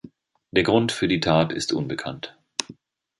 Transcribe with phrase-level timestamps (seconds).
[0.49, 2.35] Der Grund für die Tat ist unbekannt.